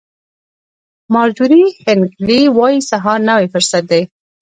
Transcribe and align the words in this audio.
مارجوري 1.13 1.63
هینکلي 1.85 2.41
وایي 2.57 2.79
سهار 2.89 3.19
نوی 3.29 3.45
فرصت 3.53 3.83
دی. 3.91 4.01